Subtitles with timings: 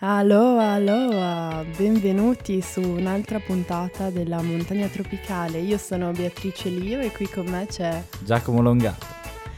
[0.00, 5.58] Aloha, aloha, benvenuti su un'altra puntata della Montagna Tropicale.
[5.58, 9.04] Io sono Beatrice Lio e qui con me c'è Giacomo Longato.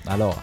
[0.05, 0.43] Aloha.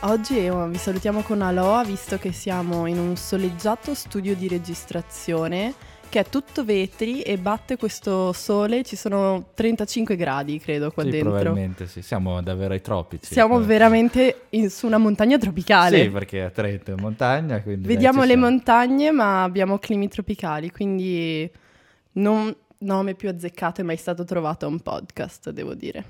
[0.00, 5.74] Oggi eh, vi salutiamo con Aloha visto che siamo in un soleggiato studio di registrazione
[6.08, 11.10] che è tutto vetri e batte questo sole, ci sono 35 gradi credo qua sì,
[11.10, 11.30] dentro.
[11.32, 13.32] probabilmente sì, siamo davvero ai tropici.
[13.32, 16.02] Siamo Eh, veramente in- su una montagna tropicale.
[16.02, 17.82] Sì, perché a Trento è montagna, quindi...
[17.86, 18.48] dai, Vediamo ci le siamo.
[18.48, 21.50] montagne, ma abbiamo climi tropicali, quindi
[22.12, 26.04] non nome più azzeccato è mai stato trovato a un podcast, devo dire.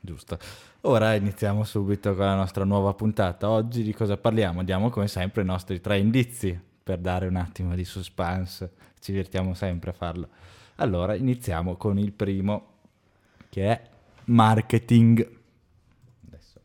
[0.00, 0.38] Giusto.
[0.82, 3.50] Ora iniziamo subito con la nostra nuova puntata.
[3.50, 4.62] Oggi di cosa parliamo?
[4.62, 8.70] Diamo come sempre i nostri tre indizi per dare un attimo di suspense.
[9.00, 10.28] Ci divertiamo sempre a farlo.
[10.76, 12.66] Allora, iniziamo con il primo,
[13.48, 13.82] che è
[14.24, 15.36] marketing.
[16.26, 16.60] Adesso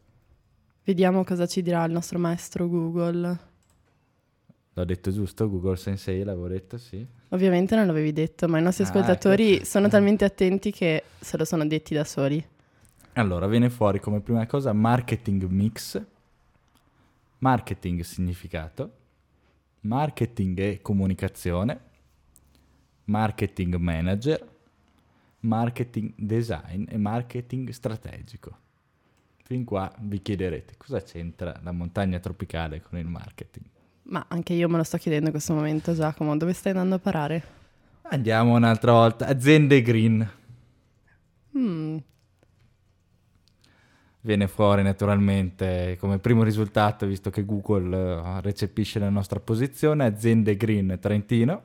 [0.84, 3.40] Vediamo cosa ci dirà il nostro maestro Google.
[4.76, 7.06] l'ho detto giusto, Google Sensei l'avevo detto, sì.
[7.30, 9.66] Ovviamente non l'avevi detto, ma i nostri Ah, ascoltatori ecco.
[9.66, 12.44] sono talmente attenti che se lo sono detti da soli.
[13.14, 16.02] Allora, viene fuori come prima cosa marketing mix,
[17.40, 18.92] marketing significato,
[19.82, 21.80] marketing e comunicazione,
[23.06, 24.46] marketing manager,
[25.42, 28.58] marketing design e marketing strategico.
[29.44, 33.66] Fin qua vi chiederete cosa c'entra la montagna tropicale con il marketing.
[34.04, 37.00] Ma anche io me lo sto chiedendo in questo momento, Giacomo, dove stai andando a
[37.00, 37.44] parare?
[38.04, 40.30] Andiamo un'altra volta, aziende green.
[41.58, 41.98] Mm,
[44.26, 50.56] Viene fuori naturalmente come primo risultato, visto che Google eh, recepisce la nostra posizione, aziende
[50.56, 51.62] green Trentino,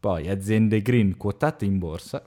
[0.00, 2.22] poi aziende green quotate in borsa,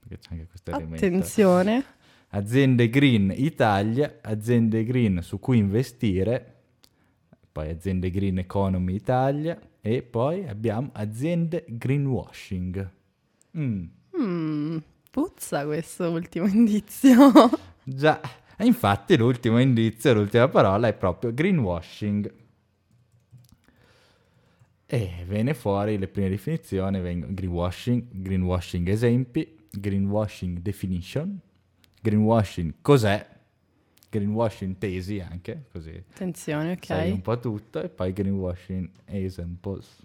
[0.00, 1.84] perché c'è anche questo elemento, attenzione.
[2.30, 6.54] aziende green Italia, aziende green su cui investire,
[7.52, 12.90] poi aziende green economy Italia e poi abbiamo aziende greenwashing.
[13.56, 13.84] Mm.
[14.18, 14.78] Mm,
[15.10, 17.30] puzza questo ultimo indizio.
[17.84, 18.20] Già,
[18.58, 22.40] infatti l'ultimo indizio, l'ultima parola è proprio greenwashing.
[24.94, 31.40] E viene fuori le prime definizioni, vengono greenwashing, greenwashing esempi, greenwashing definition,
[32.02, 33.26] greenwashing cos'è,
[34.10, 36.84] greenwashing tesi anche, così Attenzione, ok.
[36.84, 40.04] sai un po' tutto, e poi greenwashing examples.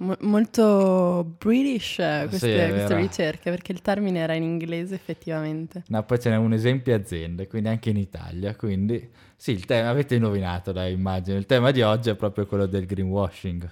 [0.00, 4.94] Mo- molto British eh, Sì, queste, è queste ricerche, perché il termine era in inglese
[4.94, 5.82] effettivamente.
[5.88, 9.90] No, poi ce n'è un esempio aziende, quindi anche in Italia, quindi sì, il tema,
[9.90, 13.70] avete indovinato dai immagini, il tema di oggi è proprio quello del greenwashing.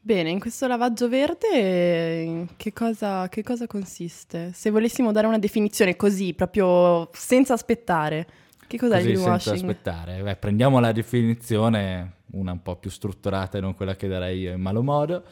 [0.00, 4.50] Bene, in questo lavaggio verde eh, che cosa, che cosa consiste?
[4.54, 8.26] Se volessimo dare una definizione così, proprio senza aspettare,
[8.66, 9.68] che cos'è Così il senza greenwashing?
[9.70, 10.22] aspettare.
[10.22, 14.52] Beh, prendiamo la definizione, una un po' più strutturata e non quella che darei io
[14.52, 15.22] in malo modo.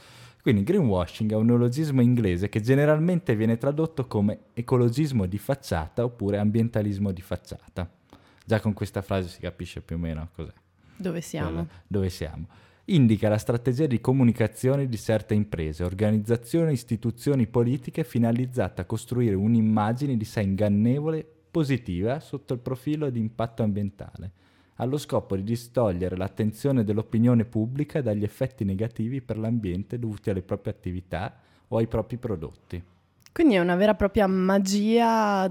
[0.47, 6.39] Quindi greenwashing è un neologismo inglese che generalmente viene tradotto come ecologismo di facciata oppure
[6.39, 7.91] ambientalismo di facciata.
[8.45, 10.53] Già con questa frase si capisce più o meno cos'è.
[10.95, 11.67] Dove siamo?
[11.85, 12.47] dove siamo.
[12.85, 19.35] Indica la strategia di comunicazione di certe imprese, organizzazioni e istituzioni politiche finalizzata a costruire
[19.35, 24.31] un'immagine di sé ingannevole positiva sotto il profilo di impatto ambientale,
[24.77, 30.73] allo scopo di distogliere l'attenzione dell'opinione pubblica dagli effetti negativi per l'ambiente dovuti alle proprie
[30.73, 31.35] attività
[31.69, 32.83] o ai propri prodotti.
[33.33, 35.51] Quindi è una vera e propria magia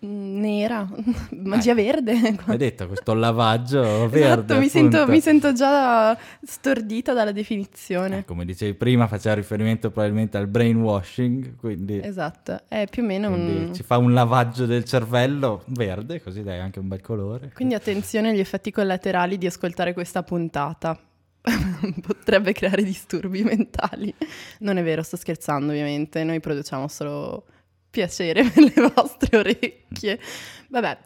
[0.00, 0.88] nera,
[1.44, 2.12] magia verde.
[2.46, 4.54] Hai detto questo lavaggio verde.
[4.54, 8.18] Esatto, mi sento, mi sento già stordita dalla definizione.
[8.18, 13.28] Eh, Come dicevi prima, faceva riferimento probabilmente al brainwashing, quindi Esatto, è più o meno
[13.28, 13.70] un...
[13.74, 17.50] ci fa un lavaggio del cervello verde, così dai anche un bel colore.
[17.54, 20.98] Quindi attenzione agli effetti collaterali di ascoltare questa puntata.
[22.06, 24.14] Potrebbe creare disturbi mentali.
[24.58, 27.44] Non è vero, sto scherzando ovviamente, noi produciamo solo
[27.90, 30.18] piacere per le vostre orecchie.
[30.68, 30.98] Vabbè,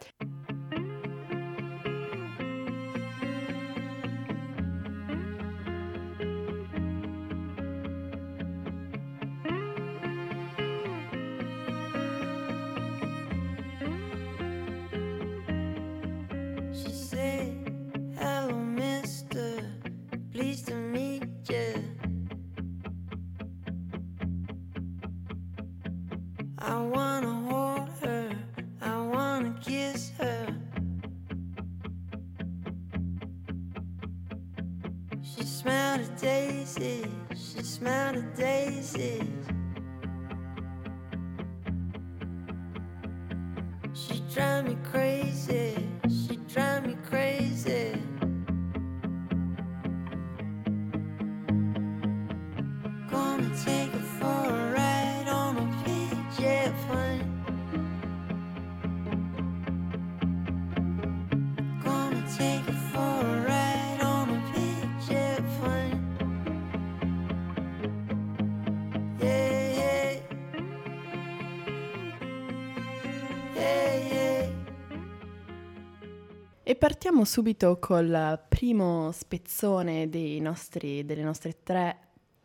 [76.85, 80.07] partiamo subito col primo spezzone
[80.39, 81.97] nostri- delle nostre tre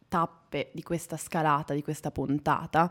[0.08, 2.90] tappe di questa scalata, di questa puntata.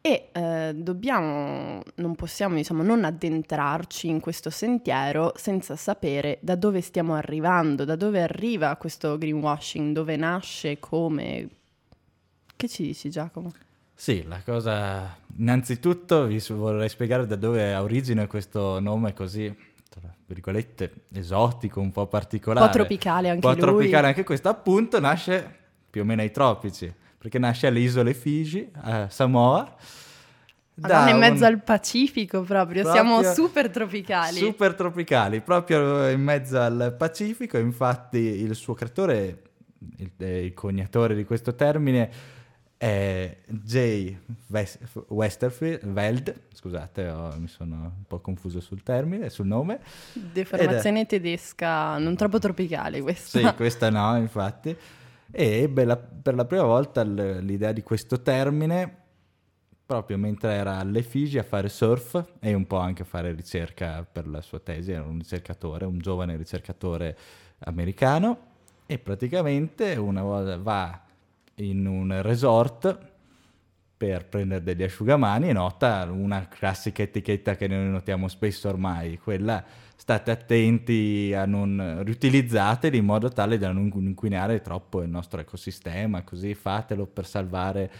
[0.00, 6.80] E eh, dobbiamo, non possiamo diciamo non addentrarci in questo sentiero senza sapere da dove
[6.80, 11.48] stiamo arrivando, da dove arriva questo greenwashing, dove nasce, come...
[12.54, 13.52] Che ci dici Giacomo?
[13.92, 15.18] Sì, la cosa...
[15.38, 19.52] Innanzitutto vi vorrei spiegare da dove ha origine questo nome così,
[20.00, 22.66] tra virgolette, esotico, un po' Un particolare.
[22.66, 23.72] po' tropicale anche Un po' lui.
[23.74, 25.58] tropicale anche questo, appunto nasce
[25.88, 29.74] più o meno ai tropici, perché nasce alle isole Fiji, a Samoa.
[30.76, 34.38] Da in mezzo un- al Pacifico proprio, Proprio siamo super tropicali.
[34.38, 37.58] Super tropicali, proprio in mezzo al Pacifico.
[37.58, 39.42] Infatti, il suo creatore,
[39.98, 42.10] il, eh, il coniatore di questo termine,
[42.84, 44.14] è Jay
[44.48, 44.78] Wes-
[45.08, 46.34] Westerfield, Weld.
[46.52, 49.80] Scusate, ho- mi sono un po' confuso sul termine, sul nome.
[50.12, 53.38] Deformazione tedesca non troppo tropicale questa.
[53.38, 54.76] Sì, questa no, infatti.
[55.30, 58.98] E ebbe la- per la prima volta l- l'idea di questo termine
[59.86, 64.06] proprio mentre era alle Figi a fare surf e un po' anche a fare ricerca
[64.10, 64.92] per la sua tesi.
[64.92, 67.16] Era un ricercatore, un giovane ricercatore
[67.60, 68.52] americano
[68.86, 71.00] e praticamente una volta va
[71.56, 73.12] in un resort
[73.96, 79.64] per prendere degli asciugamani e nota una classica etichetta che noi notiamo spesso ormai, quella
[79.96, 86.22] state attenti a non riutilizzateli in modo tale da non inquinare troppo il nostro ecosistema,
[86.22, 87.90] così fatelo per salvare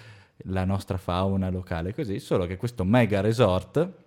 [0.49, 4.04] la nostra fauna locale, così, solo che questo mega resort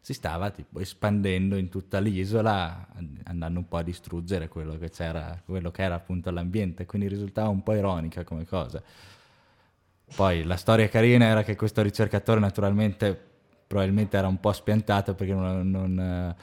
[0.00, 2.88] si stava tipo espandendo in tutta l'isola,
[3.24, 4.90] andando un po' a distruggere quello che
[5.44, 8.82] quello che era appunto l'ambiente, quindi risultava un po' ironica come cosa.
[10.14, 13.28] Poi la storia carina era che questo ricercatore naturalmente
[13.66, 16.34] probabilmente era un po' spiantato perché non, non,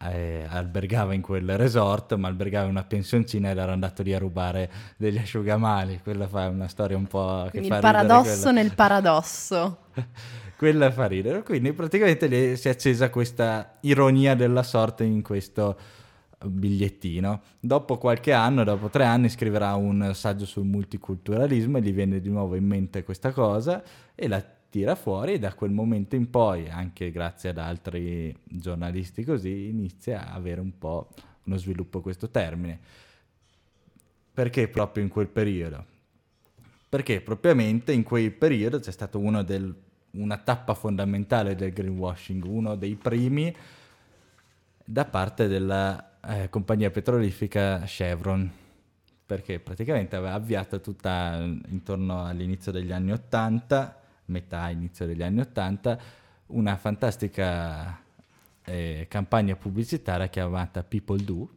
[0.00, 4.18] eh, albergava in quel resort, ma albergava in una pensioncina ed era andato lì a
[4.18, 6.00] rubare degli asciugamani.
[6.02, 9.78] Quella fa una storia un po' che il paradosso nel paradosso.
[10.56, 11.42] Quella fa ridere.
[11.42, 15.76] Quindi praticamente si è accesa questa ironia della sorte in questo
[16.44, 17.40] bigliettino.
[17.58, 22.28] Dopo qualche anno, dopo tre anni, scriverà un saggio sul multiculturalismo e gli viene di
[22.28, 23.82] nuovo in mente questa cosa
[24.14, 29.24] e la tira fuori e da quel momento in poi, anche grazie ad altri giornalisti
[29.24, 31.08] così, inizia a avere un po'
[31.44, 32.78] uno sviluppo questo termine.
[34.32, 35.84] Perché proprio in quel periodo?
[36.88, 38.92] Perché propriamente in quel periodo c'è
[39.44, 39.74] del,
[40.12, 43.54] una tappa fondamentale del greenwashing, uno dei primi
[44.84, 48.50] da parte della eh, compagnia petrolifera Chevron,
[49.26, 51.36] perché praticamente aveva avviato tutta
[51.68, 53.97] intorno all'inizio degli anni 80,
[54.28, 55.98] metà inizio degli anni 80,
[56.46, 58.00] una fantastica
[58.64, 61.48] eh, campagna pubblicitaria chiamata People Do,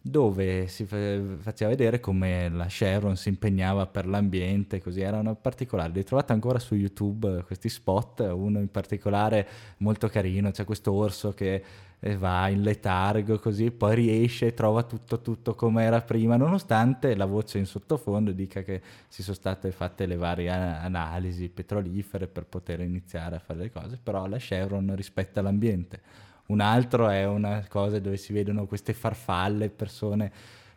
[0.00, 5.92] dove si fa- faceva vedere come la Chevron si impegnava per l'ambiente, così erano particolari.
[5.92, 9.46] Li trovate ancora su YouTube questi spot, uno in particolare
[9.78, 11.62] molto carino, c'è questo orso che
[12.00, 17.14] eh, va in letargo così, poi riesce e trova tutto, tutto come era prima, nonostante
[17.16, 22.46] la voce in sottofondo dica che si sono state fatte le varie analisi petrolifere per
[22.46, 26.26] poter iniziare a fare le cose, però la Chevron rispetta l'ambiente.
[26.48, 30.32] Un altro è una cosa dove si vedono queste farfalle, persone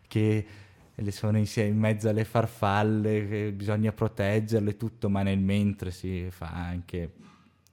[0.06, 0.46] che
[0.94, 6.28] le sono insieme in mezzo alle farfalle, che bisogna proteggerle tutto, ma nel mentre si
[6.30, 7.13] fa anche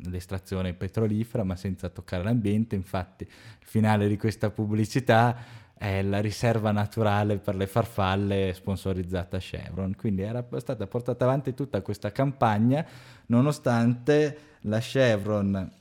[0.05, 2.77] l'estrazione petrolifera, ma senza toccare l'ambiente.
[2.77, 5.37] Infatti, il finale di questa pubblicità
[5.77, 9.97] è la riserva naturale per le farfalle sponsorizzata Chevron.
[9.97, 12.87] Quindi era stata portata avanti tutta questa campagna,
[13.27, 15.78] nonostante la Chevron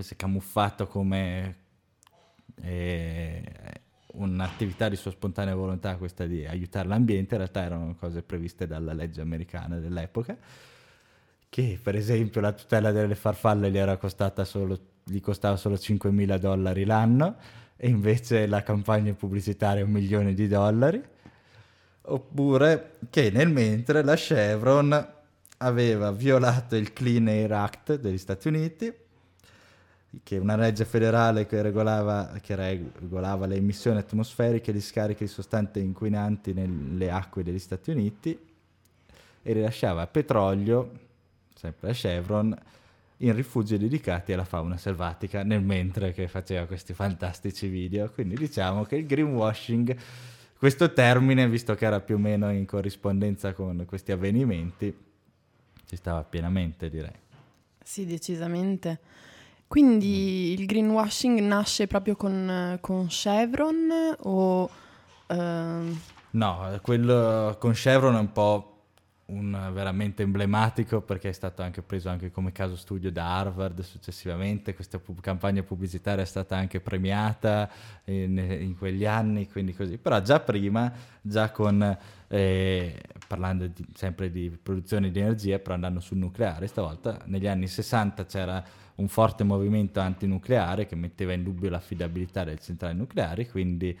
[0.00, 1.56] si è camuffato come
[2.62, 3.42] eh,
[4.14, 8.92] un'attività di sua spontanea volontà, questa di aiutare l'ambiente, in realtà erano cose previste dalla
[8.92, 10.36] legge americana dell'epoca,
[11.48, 16.38] che per esempio la tutela delle farfalle gli, era costata solo, gli costava solo 5.000
[16.38, 17.36] dollari l'anno
[17.76, 21.02] e invece la campagna pubblicitaria un milione di dollari.
[22.10, 25.16] Oppure che nel mentre la Chevron
[25.58, 28.92] aveva violato il Clean Air Act degli Stati Uniti,
[30.22, 35.30] che una legge federale che regolava, che regolava le emissioni atmosferiche e gli scarichi di
[35.30, 38.38] sostanze inquinanti nelle acque degli Stati Uniti
[39.42, 40.90] e rilasciava petrolio,
[41.54, 42.56] sempre a Chevron,
[43.18, 48.10] in rifugi dedicati alla fauna selvatica, nel mentre che faceva questi fantastici video.
[48.10, 49.96] Quindi diciamo che il greenwashing,
[50.56, 54.96] questo termine, visto che era più o meno in corrispondenza con questi avvenimenti,
[55.86, 57.14] ci stava pienamente, direi.
[57.82, 59.00] Sì, decisamente.
[59.68, 64.70] Quindi il greenwashing nasce proprio con, con Chevron o...
[65.26, 68.72] ehm, No, quello con Chevron è un po'
[69.28, 74.74] un veramente emblematico perché è stato anche preso anche come caso studio da Harvard successivamente,
[74.74, 77.70] questa pu- campagna pubblicitaria è stata anche premiata
[78.04, 79.96] in, in quegli anni, quindi così.
[79.98, 81.96] Però già prima, già con,
[82.28, 87.66] eh, parlando di- sempre di produzione di energia, però andando sul nucleare, stavolta negli anni
[87.68, 88.62] 60 c'era
[88.98, 93.96] un forte movimento antinucleare che metteva in dubbio l'affidabilità delle centrali nucleari, quindi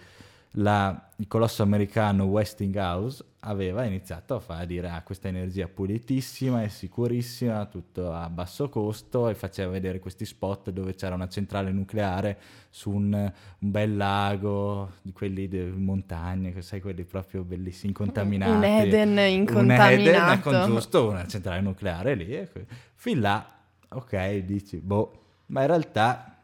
[0.52, 6.68] la- il colosso americano Westinghouse aveva iniziato a fare dire ah, questa energia pulitissima, è
[6.68, 12.38] sicurissima, tutto a basso costo e faceva vedere questi spot dove c'era una centrale nucleare
[12.70, 18.50] su un, un bel lago, di quelli di montagne, che sai, quelli proprio bellissimi, incontaminati.
[18.50, 20.40] Un Eden Un Eden incontaminato.
[20.50, 22.32] con giusto una centrale nucleare lì.
[22.32, 22.48] e
[22.94, 23.57] Fin là,
[23.90, 25.12] ok, dici, boh,
[25.46, 26.38] ma in realtà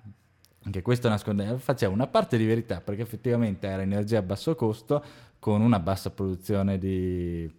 [0.64, 5.04] anche questo nasconde, faceva una parte di verità perché effettivamente era energia a basso costo
[5.38, 7.50] con una bassa produzione di,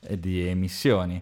[0.00, 1.20] eh, di emissioni.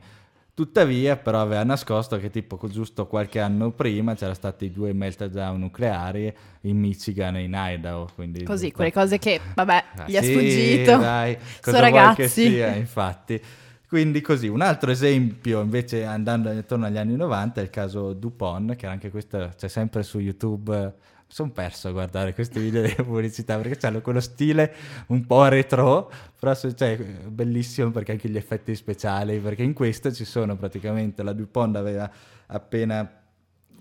[0.54, 6.32] Tuttavia, però, aveva nascosto che tipo giusto qualche anno prima c'erano stati due meltdown nucleari
[6.62, 8.10] in Michigan e in Idaho.
[8.14, 10.98] Quindi Così, quelle cose che, vabbè, Ah, gli è sì, sfuggito.
[10.98, 12.28] dai, Sono cosa che ragazzi.
[12.28, 13.42] sia, infatti.
[13.90, 18.76] Quindi così, un altro esempio invece andando intorno agli anni 90 è il caso Dupont,
[18.76, 20.94] che anche questo c'è sempre su YouTube.
[21.26, 24.72] Sono perso a guardare questi video di pubblicità perché hanno quello stile
[25.08, 30.24] un po' retro, però cioè, bellissimo perché anche gli effetti speciali, perché in questo ci
[30.24, 32.08] sono praticamente la Dupont aveva
[32.46, 33.10] appena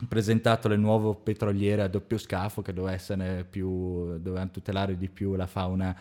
[0.08, 5.96] presentato le nuove petroliere a doppio scafo che dovevano tutelare di più la fauna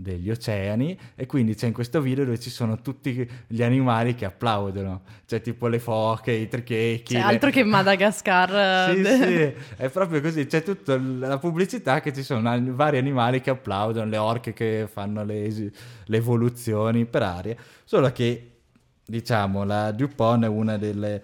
[0.00, 4.26] degli oceani e quindi c'è in questo video dove ci sono tutti gli animali che
[4.26, 8.94] applaudono, c'è tipo le foche, i trichechi, Cioè, le- altro che Madagascar.
[8.94, 13.40] sì, eh, sì, è proprio così, c'è tutta la pubblicità che ci sono vari animali
[13.40, 18.52] che applaudono, le orche che fanno le, le evoluzioni per aria, solo che
[19.04, 21.22] diciamo la DuPont è una delle,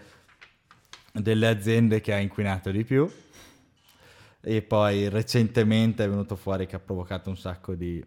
[1.13, 3.09] delle aziende che ha inquinato di più.
[4.47, 8.05] E poi recentemente è venuto fuori che ha provocato un sacco di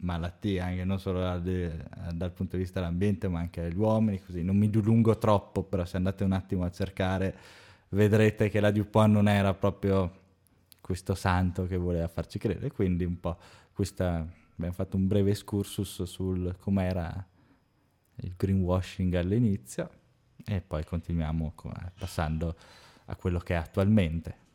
[0.00, 4.20] malattie anche non solo da- de- dal punto di vista dell'ambiente ma anche agli uomini
[4.22, 4.42] così.
[4.42, 7.36] Non mi dilungo troppo però se andate un attimo a cercare
[7.90, 10.18] vedrete che la DuPont non era proprio
[10.80, 12.70] questo santo che voleva farci credere.
[12.72, 13.36] Quindi un po'
[13.72, 17.26] questa abbiamo fatto un breve excursus sul com'era
[18.22, 19.90] il greenwashing all'inizio
[20.44, 22.54] e poi continuiamo co- passando
[23.06, 24.48] a quello che è attualmente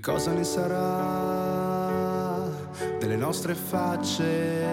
[0.00, 1.90] Che cosa ne sarà
[3.00, 4.64] delle nostre facce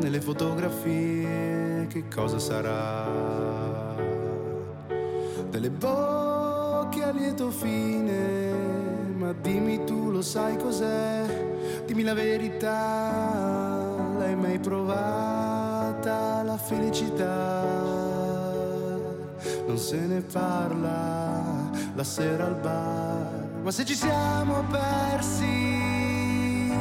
[0.00, 1.86] nelle fotografie?
[1.86, 3.94] Che cosa sarà
[5.50, 8.52] delle bocche a lieto fine?
[9.16, 11.26] Ma dimmi tu lo sai cos'è?
[11.84, 13.12] Dimmi la verità,
[14.18, 17.64] l'hai mai provata la felicità?
[19.66, 26.72] Non se ne parla la sera al bar, ma se ci siamo persi,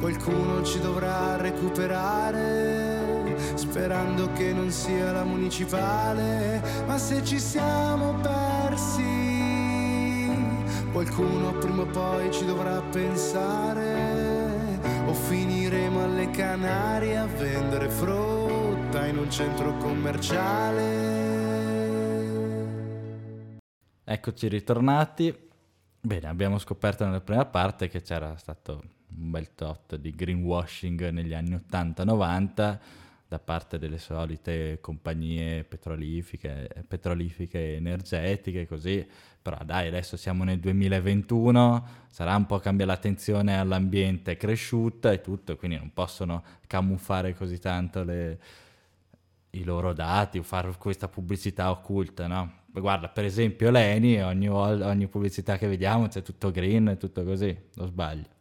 [0.00, 9.04] qualcuno ci dovrà recuperare, sperando che non sia la municipale, ma se ci siamo persi,
[10.92, 19.18] qualcuno prima o poi ci dovrà pensare, o finiremo alle Canarie a vendere frutta in
[19.18, 21.14] un centro commerciale.
[24.02, 25.45] Eccoci ritornati.
[26.06, 28.80] Bene, abbiamo scoperto nella prima parte che c'era stato
[29.16, 32.78] un bel tot di greenwashing negli anni 80-90
[33.26, 39.04] da parte delle solite compagnie petrolifiche, petrolifiche energetiche, così.
[39.42, 45.20] Però dai, adesso siamo nel 2021, sarà un po' cambia l'attenzione all'ambiente è cresciuta e
[45.20, 48.38] tutto, quindi non possono camuffare così tanto le,
[49.50, 52.64] i loro dati o fare questa pubblicità occulta, no?
[52.80, 57.86] Guarda, per esempio Leni, ogni, ogni pubblicità che vediamo c'è tutto green tutto così, lo
[57.86, 58.34] sbaglio.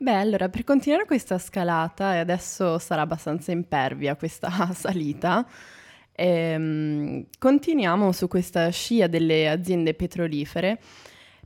[0.00, 5.44] Beh, allora, per continuare questa scalata, e adesso sarà abbastanza impervia questa salita,
[6.12, 10.78] ehm, continuiamo su questa scia delle aziende petrolifere,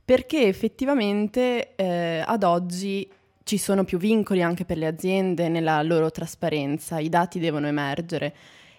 [0.05, 3.09] perché effettivamente eh, ad oggi
[3.43, 8.35] ci sono più vincoli anche per le aziende nella loro trasparenza, i dati devono emergere.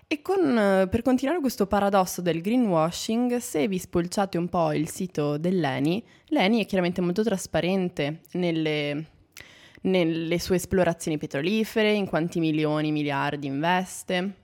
[0.07, 4.89] E con, eh, per continuare questo paradosso del greenwashing, se vi spulciate un po' il
[4.89, 9.07] sito dell'ENI, l'ENI è chiaramente molto trasparente nelle,
[9.83, 14.35] nelle sue esplorazioni petrolifere, in quanti milioni, miliardi investe.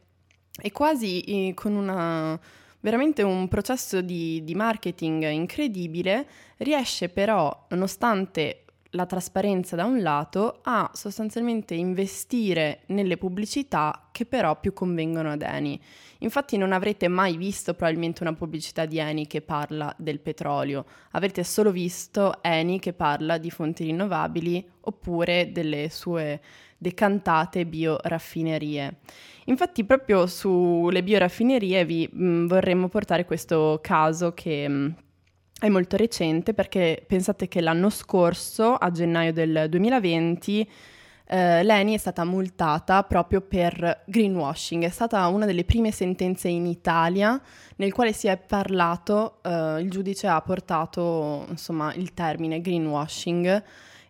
[0.63, 2.39] e quasi eh, con una,
[2.81, 6.27] veramente un processo di, di marketing incredibile,
[6.59, 14.59] riesce però, nonostante la trasparenza da un lato, a sostanzialmente investire nelle pubblicità che però
[14.59, 15.81] più convengono ad Eni.
[16.19, 21.45] Infatti non avrete mai visto probabilmente una pubblicità di Eni che parla del petrolio, avrete
[21.45, 26.41] solo visto Eni che parla di fonti rinnovabili oppure delle sue
[26.77, 28.99] decantate bioraffinerie.
[29.45, 34.69] Infatti proprio sulle bioraffinerie vi mh, vorremmo portare questo caso che...
[34.69, 34.95] Mh,
[35.61, 40.69] è molto recente perché pensate che l'anno scorso, a gennaio del 2020,
[41.33, 44.85] eh, Leni è stata multata proprio per greenwashing.
[44.85, 47.41] È stata una delle prime sentenze in Italia
[47.77, 53.63] nel quale si è parlato, eh, il giudice ha portato insomma, il termine greenwashing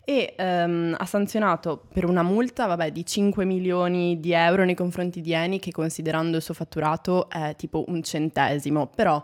[0.04, 5.20] e ehm, ha sanzionato per una multa vabbè, di 5 milioni di euro nei confronti
[5.20, 9.22] di Eni che considerando il suo fatturato è tipo un centesimo, però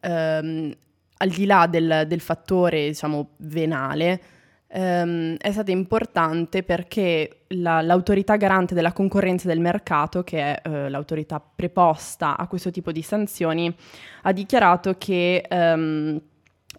[0.00, 0.72] ehm,
[1.18, 4.20] al di là del, del fattore, diciamo, venale,
[4.68, 10.88] ehm, è stata importante perché la, l'autorità garante della concorrenza del mercato, che è eh,
[10.88, 13.74] l'autorità preposta a questo tipo di sanzioni,
[14.22, 16.20] ha dichiarato che ehm,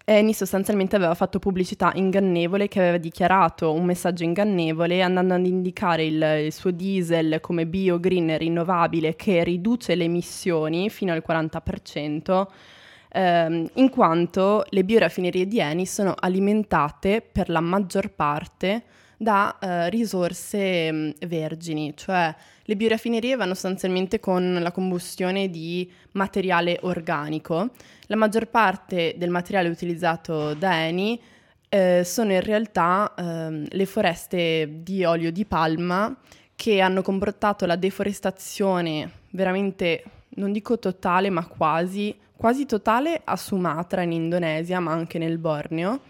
[0.04, 6.06] Eni sostanzialmente aveva fatto pubblicità ingannevole, che aveva dichiarato un messaggio ingannevole andando ad indicare
[6.06, 12.46] il, il suo diesel come bio, green rinnovabile che riduce le emissioni fino al 40%
[13.10, 18.82] ehm, in quanto le bioraffinerie di Eni sono alimentate per la maggior parte
[19.16, 26.78] da eh, risorse mm, vergini, cioè le bioraffinerie vanno sostanzialmente con la combustione di materiale
[26.82, 27.70] organico.
[28.06, 31.20] La maggior parte del materiale utilizzato da Eni
[31.68, 36.16] eh, sono in realtà eh, le foreste di olio di palma
[36.54, 40.02] che hanno comportato la deforestazione veramente,
[40.38, 46.00] non dico totale, ma quasi quasi totale a Sumatra in Indonesia, ma anche nel Borneo.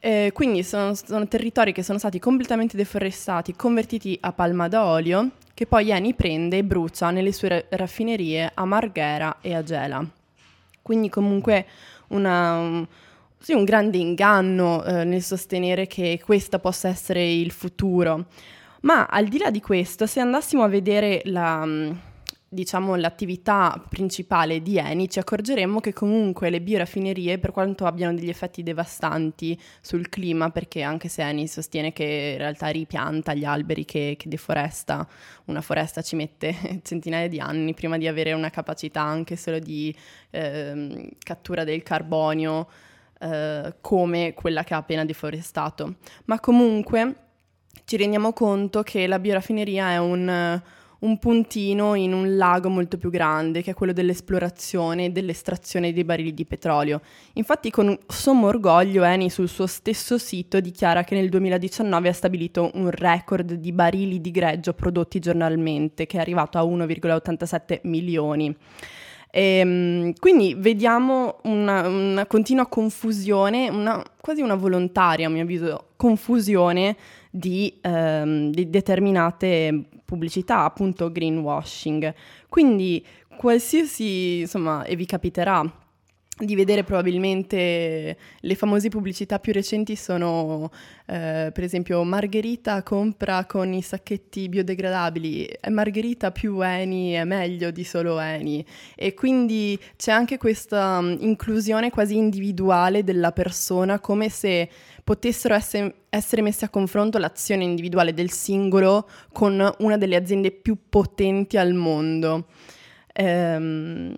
[0.00, 5.32] Eh, quindi sono, sono, territori che sono stati completamente deforestati, convertiti a palma da olio,
[5.52, 10.06] che poi Eni prende e brucia nelle sue raffinerie a Marghera e a Gela.
[10.80, 11.66] Quindi comunque
[12.08, 12.86] una, un,
[13.40, 18.26] sì, un grande inganno eh, nel sostenere che questo possa essere il futuro.
[18.82, 21.66] Ma al di là di questo, se andassimo a vedere la,
[22.50, 28.30] diciamo, l'attività principale di Eni, ci accorgeremmo che comunque le bioraffinerie, per quanto abbiano degli
[28.30, 33.84] effetti devastanti sul clima, perché anche se Eni sostiene che in realtà ripianta gli alberi
[33.84, 35.06] che, che deforesta,
[35.46, 39.94] una foresta ci mette centinaia di anni prima di avere una capacità anche solo di
[40.30, 42.66] eh, cattura del carbonio,
[43.20, 45.96] eh, come quella che ha appena deforestato.
[46.24, 47.14] Ma comunque
[47.84, 50.60] ci rendiamo conto che la bioraffineria è un
[51.00, 56.04] un puntino in un lago molto più grande, che è quello dell'esplorazione e dell'estrazione dei
[56.04, 57.00] barili di petrolio.
[57.34, 62.70] Infatti, con sommo orgoglio, Eni sul suo stesso sito dichiara che nel 2019 ha stabilito
[62.74, 68.56] un record di barili di greggio prodotti giornalmente, che è arrivato a 1,87 milioni.
[69.30, 75.88] E, ehm, quindi vediamo una, una continua confusione, una, quasi una volontaria, a mio avviso,
[75.96, 76.96] confusione
[77.30, 82.14] di, ehm, di determinate pubblicità, appunto greenwashing.
[82.48, 83.04] Quindi
[83.36, 85.62] qualsiasi, insomma, e vi capiterà
[86.38, 90.70] di vedere probabilmente le famose pubblicità più recenti sono
[91.06, 97.70] eh, per esempio Margherita compra con i sacchetti biodegradabili è Margherita più Eni è meglio
[97.70, 104.68] di solo Eni e quindi c'è anche questa inclusione quasi individuale della persona come se
[105.02, 110.76] potessero essere, essere messe a confronto l'azione individuale del singolo con una delle aziende più
[110.88, 112.46] potenti al mondo.
[113.14, 114.14] Ehm,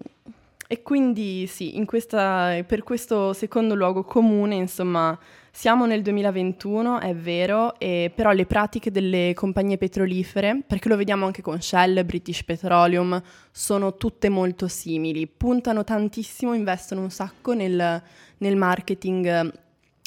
[0.73, 5.19] e quindi sì, questa, per questo secondo luogo comune, insomma,
[5.51, 11.27] siamo nel 2021, è vero, e però le pratiche delle compagnie petrolifere, perché lo vediamo
[11.27, 18.01] anche con Shell, British Petroleum, sono tutte molto simili, puntano tantissimo, investono un sacco nel,
[18.39, 19.53] nel marketing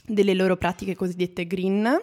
[0.08, 1.99] delle loro pratiche cosiddette green,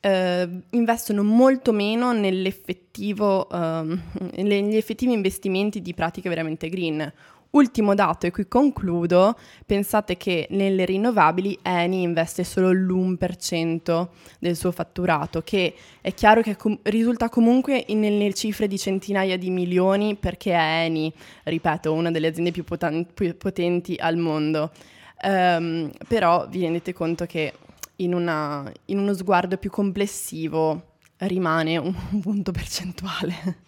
[0.00, 3.98] eh, investono molto meno eh,
[4.42, 7.12] negli effettivi investimenti di pratiche veramente green.
[7.54, 14.08] Ultimo dato, e qui concludo, pensate che nelle rinnovabili Eni investe solo l'1%
[14.40, 19.38] del suo fatturato, che è chiaro che com- risulta comunque in, nelle cifre di centinaia
[19.38, 21.12] di milioni perché è Eni,
[21.44, 24.72] ripeto, una delle aziende più, poten- più potenti al mondo.
[25.22, 27.52] Um, però vi rendete conto che
[27.96, 33.62] in, una, in uno sguardo più complessivo rimane un punto percentuale.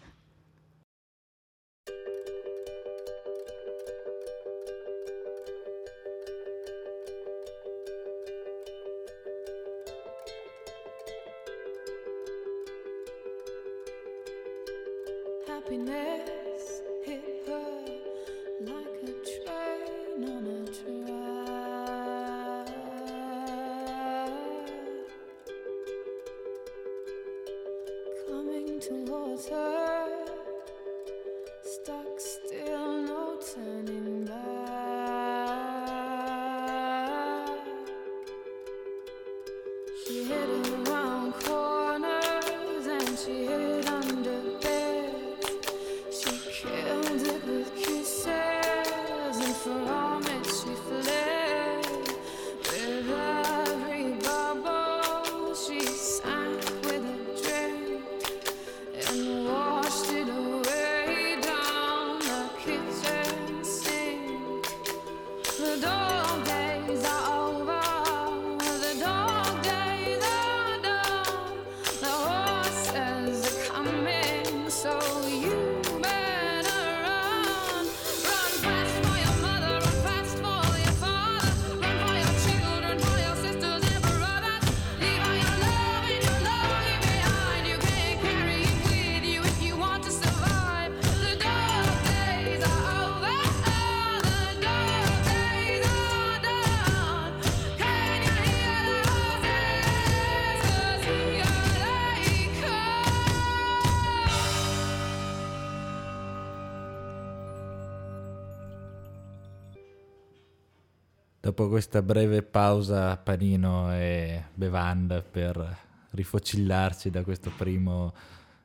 [111.56, 115.78] Dopo questa breve pausa panino e bevanda per
[116.10, 118.12] rifocillarci da questo primo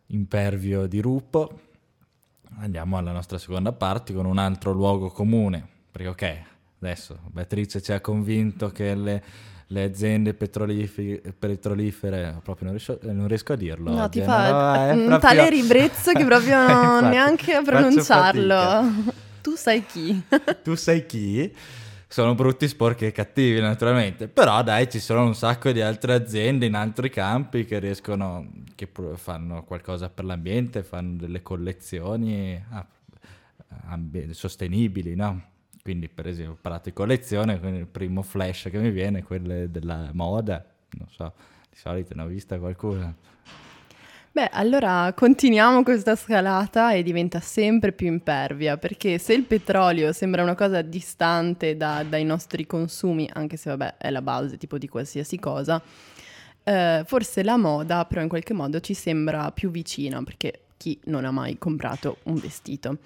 [0.08, 1.58] impervio di Rupo,
[2.60, 5.66] andiamo alla nostra seconda parte con un altro luogo comune.
[5.90, 6.42] Perché ok,
[6.82, 9.24] adesso Beatrice ci ha convinto che le,
[9.68, 13.90] le aziende petrolifi- petrolifere, proprio non riesco, non riesco a dirlo.
[13.90, 19.20] No, ti fa no, un proprio- tale ribrezzo che proprio non Infatti, neanche a pronunciarlo.
[19.42, 20.22] Tu sai chi?
[20.62, 21.56] tu sai chi?
[22.12, 24.28] Sono brutti, sporchi e cattivi, naturalmente.
[24.28, 28.90] Però, dai, ci sono un sacco di altre aziende in altri campi che riescono, che
[29.16, 32.86] fanno qualcosa per l'ambiente, fanno delle collezioni ah,
[33.86, 35.42] ambi- sostenibili, no?
[35.82, 39.68] Quindi, per esempio, ho parlato di collezione, il primo flash che mi viene è quello
[39.68, 40.66] della moda.
[40.98, 41.34] Non so,
[41.70, 43.16] di solito ne ho vista qualcuna.
[44.34, 50.42] Beh, allora continuiamo questa scalata e diventa sempre più impervia, perché se il petrolio sembra
[50.42, 54.88] una cosa distante da- dai nostri consumi, anche se vabbè è la base tipo di
[54.88, 55.82] qualsiasi cosa,
[56.64, 61.26] eh, forse la moda però in qualche modo ci sembra più vicina, perché chi non
[61.26, 63.00] ha mai comprato un vestito.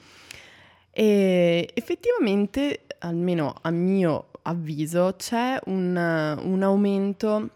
[0.92, 5.96] E effettivamente, almeno a mio avviso, c'è un,
[6.44, 7.50] un aumento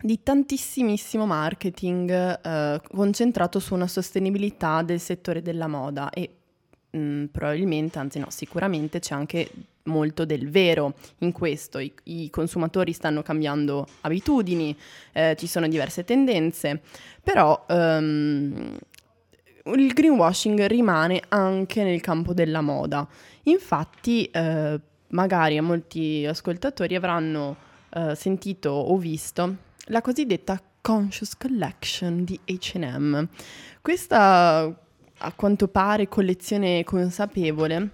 [0.00, 6.30] di tantissimissimo marketing eh, concentrato su una sostenibilità del settore della moda e
[6.90, 9.50] mh, probabilmente, anzi no, sicuramente c'è anche
[9.84, 11.78] molto del vero in questo.
[11.78, 14.76] I, i consumatori stanno cambiando abitudini,
[15.12, 16.80] eh, ci sono diverse tendenze,
[17.22, 18.76] però ehm,
[19.64, 23.06] il greenwashing rimane anche nel campo della moda.
[23.44, 27.56] Infatti, eh, magari molti ascoltatori avranno
[27.90, 33.28] eh, sentito o visto la cosiddetta Conscious Collection di HM.
[33.80, 34.74] Questa,
[35.18, 37.90] a quanto pare, collezione consapevole,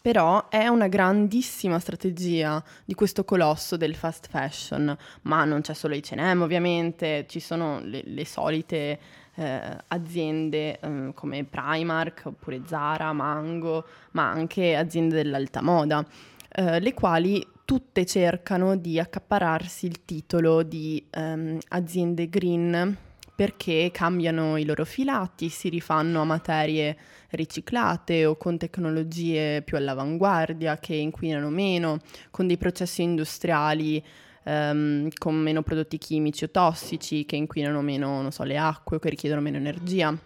[0.00, 5.94] però è una grandissima strategia di questo colosso del fast fashion, ma non c'è solo
[5.94, 8.98] H&M ovviamente, ci sono le, le solite
[9.34, 16.06] eh, aziende eh, come Primark oppure Zara, Mango, ma anche aziende dell'alta moda,
[16.50, 22.96] eh, le quali tutte cercano di accapararsi il titolo di ehm, aziende green
[23.34, 26.96] perché cambiano i loro filati, si rifanno a materie
[27.30, 31.98] riciclate o con tecnologie più all'avanguardia che inquinano meno,
[32.30, 34.02] con dei processi industriali
[34.44, 39.00] ehm, con meno prodotti chimici o tossici che inquinano meno, non so, le acque o
[39.00, 40.16] che richiedono meno energia.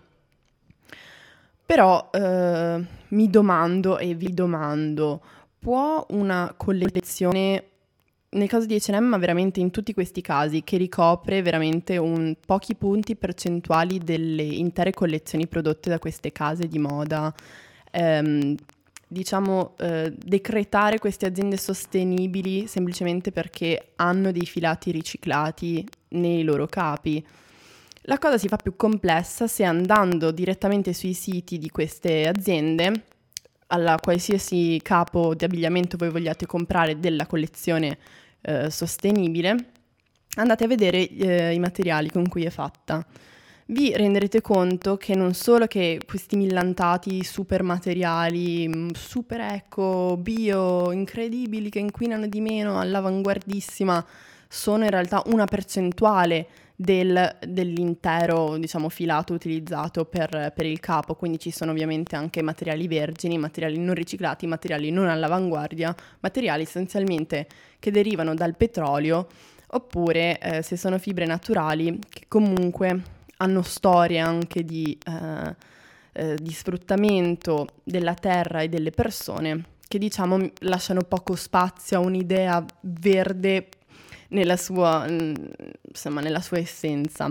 [1.65, 5.21] Però eh, mi domando e vi domando,
[5.59, 7.65] può una collezione,
[8.31, 12.75] nel caso di H&M, ma veramente in tutti questi casi, che ricopre veramente un, pochi
[12.75, 17.35] punti percentuali delle intere collezioni prodotte da queste case di moda,
[17.91, 18.55] ehm,
[19.09, 27.25] diciamo, eh, decretare queste aziende sostenibili semplicemente perché hanno dei filati riciclati nei loro capi?
[28.03, 33.05] La cosa si fa più complessa se andando direttamente sui siti di queste aziende,
[33.69, 37.99] alla qualsiasi capo di abbigliamento voi vogliate comprare della collezione
[38.43, 39.57] eh, sostenibile,
[40.37, 43.05] andate a vedere eh, i materiali con cui è fatta.
[43.71, 50.91] vi renderete conto che non solo che questi millantati super materiali, mm, super eco, bio,
[50.93, 54.05] incredibili, che inquinano di meno, all'avanguardissima,
[54.49, 56.47] sono in realtà una percentuale
[56.81, 62.87] del- dell'intero diciamo, filato utilizzato per, per il capo, quindi ci sono ovviamente anche materiali
[62.87, 67.49] vergini, materiali non riciclati, materiali non all'avanguardia, materiali essenzialmente
[67.81, 69.27] che derivano dal petrolio
[69.71, 73.03] oppure eh, se sono fibre naturali che comunque
[73.39, 75.57] hanno storie anche di, eh,
[76.13, 82.65] eh, di sfruttamento della terra e delle persone che diciamo lasciano poco spazio a un'idea
[82.83, 83.69] verde
[84.29, 85.35] nella sua, mm,
[85.89, 87.31] insomma, nella sua essenza.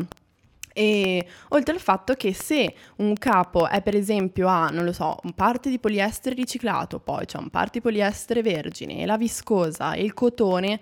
[0.74, 5.18] E oltre al fatto che se un capo è per esempio a, non lo so,
[5.24, 10.04] un parte di poliestere riciclato, poi c'è un parte di poliestere vergine, la viscosa e
[10.04, 10.80] il cotone,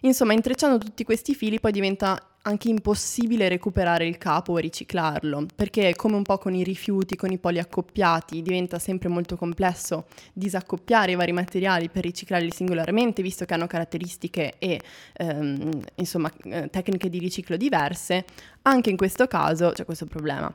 [0.00, 5.94] insomma intrecciando tutti questi fili poi diventa anche impossibile recuperare il capo o riciclarlo, perché
[5.96, 11.12] come un po' con i rifiuti, con i poli accoppiati, diventa sempre molto complesso disaccoppiare
[11.12, 14.80] i vari materiali per riciclarli singolarmente, visto che hanno caratteristiche e
[15.14, 18.24] ehm, insomma eh, tecniche di riciclo diverse,
[18.62, 20.54] anche in questo caso c'è questo problema.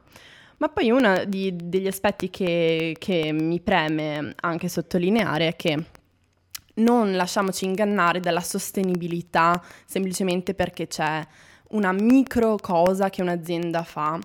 [0.58, 5.86] Ma poi uno degli aspetti che, che mi preme anche sottolineare è che
[6.76, 11.26] non lasciamoci ingannare dalla sostenibilità semplicemente perché c'è
[11.70, 14.20] una micro cosa che un'azienda fa,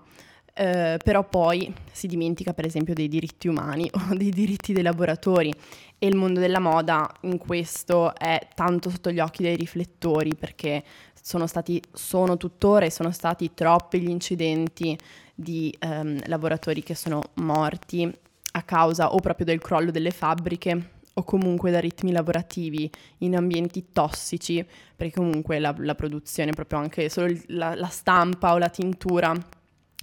[0.54, 5.52] eh, però poi si dimentica per esempio dei diritti umani o dei diritti dei lavoratori.
[5.98, 10.82] E il mondo della moda in questo è tanto sotto gli occhi dei riflettori perché
[11.20, 14.96] sono stati, sono tuttora e sono stati troppi gli incidenti
[15.34, 18.12] di ehm, lavoratori che sono morti
[18.56, 23.86] a causa o proprio del crollo delle fabbriche o comunque da ritmi lavorativi in ambienti
[23.92, 24.64] tossici,
[24.96, 29.32] perché comunque la, la produzione, proprio anche solo il- la, la stampa o la tintura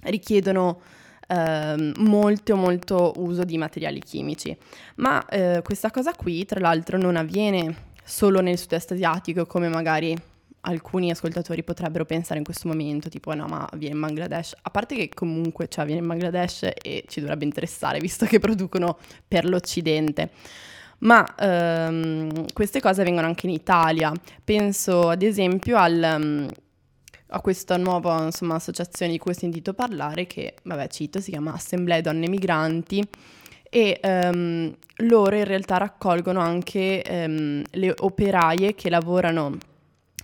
[0.04, 0.80] richiedono
[1.28, 4.56] ehm, molto molto uso di materiali chimici.
[4.96, 10.16] Ma eh, questa cosa qui, tra l'altro, non avviene solo nel sud-est asiatico, come magari
[10.64, 14.94] alcuni ascoltatori potrebbero pensare in questo momento, tipo no, ma avviene in Bangladesh, a parte
[14.94, 20.30] che comunque cioè, avviene in Bangladesh e ci dovrebbe interessare, visto che producono per l'Occidente.
[21.02, 24.12] Ma ehm, queste cose avvengono anche in Italia.
[24.44, 26.48] Penso ad esempio al, mm,
[27.28, 31.54] a questa nuova insomma, associazione di cui ho sentito parlare, che vabbè cito, si chiama
[31.54, 33.02] Assemblea Donne Migranti
[33.68, 39.56] e ehm, loro in realtà raccolgono anche ehm, le operaie che lavorano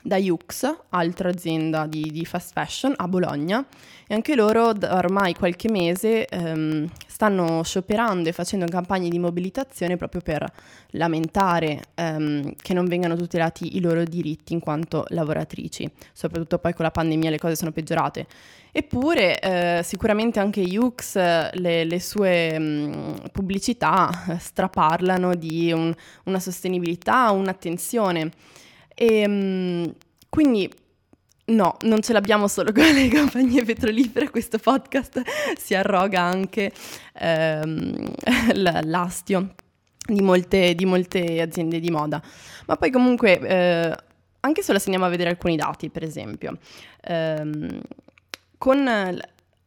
[0.03, 3.65] da Yux, altra azienda di, di fast fashion a Bologna,
[4.07, 9.97] e anche loro da ormai qualche mese ehm, stanno scioperando e facendo campagne di mobilitazione
[9.97, 10.51] proprio per
[10.93, 16.85] lamentare ehm, che non vengano tutelati i loro diritti in quanto lavoratrici, soprattutto poi con
[16.85, 18.27] la pandemia le cose sono peggiorate.
[18.71, 25.93] Eppure eh, sicuramente anche Yux, le, le sue mh, pubblicità eh, straparlano di un-
[26.25, 28.31] una sostenibilità, un'attenzione.
[29.01, 29.95] E mh,
[30.29, 30.69] quindi
[31.47, 35.23] no, non ce l'abbiamo solo con le compagnie petrolifere, questo podcast
[35.57, 36.73] si arroga anche
[37.15, 38.13] ehm,
[38.87, 39.55] l'astio
[40.05, 42.21] di molte, di molte aziende di moda.
[42.67, 43.97] Ma poi comunque, eh,
[44.41, 46.59] anche solo se andiamo a vedere alcuni dati, per esempio,
[47.03, 47.81] ehm,
[48.59, 49.21] con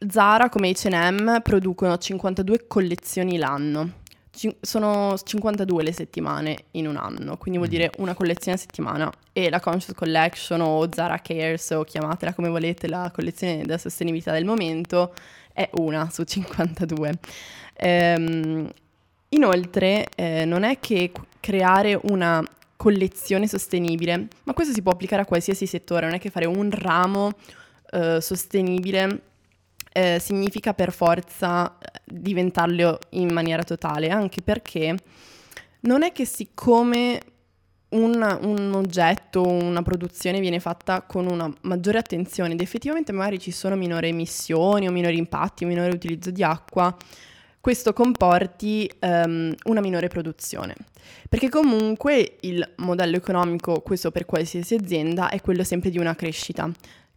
[0.09, 3.99] Zara come H&M producono 52 collezioni l'anno.
[4.33, 9.11] Cin- sono 52 le settimane in un anno, quindi vuol dire una collezione a settimana.
[9.33, 14.31] E la Conscious Collection o Zara Cares o chiamatela come volete, la collezione della sostenibilità
[14.31, 15.13] del momento
[15.53, 17.19] è una su 52.
[17.75, 18.69] Ehm,
[19.29, 22.43] inoltre, eh, non è che creare una
[22.77, 26.71] collezione sostenibile, ma questo si può applicare a qualsiasi settore, non è che fare un
[26.71, 27.33] ramo
[27.91, 29.21] eh, sostenibile
[29.91, 34.95] eh, significa per forza eh, diventarlo in maniera totale, anche perché
[35.81, 37.19] non è che siccome
[37.89, 43.51] un, un oggetto, una produzione viene fatta con una maggiore attenzione ed effettivamente magari ci
[43.51, 46.95] sono minori emissioni o minori impatti minore utilizzo di acqua,
[47.59, 50.75] questo comporti ehm, una minore produzione.
[51.29, 56.69] Perché comunque il modello economico, questo per qualsiasi azienda, è quello sempre di una crescita.